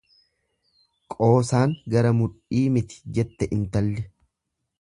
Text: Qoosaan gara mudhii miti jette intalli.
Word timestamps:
Qoosaan 1.15 1.77
gara 1.97 2.13
mudhii 2.21 2.65
miti 2.79 3.01
jette 3.19 3.53
intalli. 3.61 4.09